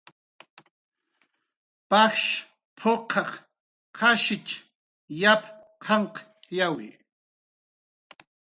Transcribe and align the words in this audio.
"Pajsh 1.89 2.29
p""uqaq 2.79 3.29
qashich 3.97 4.49
yap 5.21 5.41
qanqyawi" 5.83 6.89